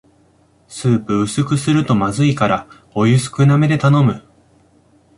[0.67, 4.23] スープ薄くするとまずいからお湯少なめで頼む